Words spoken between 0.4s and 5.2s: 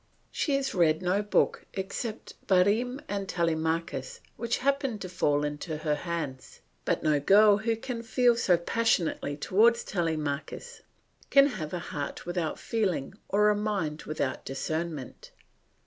has read no book but Bareme and Telemachus which happened to